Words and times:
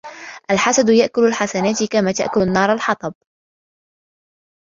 الْحَسَدُ 0.51 0.89
يَأْكُلُ 0.89 1.25
الْحَسَنَاتِ 1.27 1.83
كَمَا 1.83 2.11
تَأْكُلُ 2.11 2.41
النَّارُ 2.41 2.73
الْحَطَبَ 2.73 3.13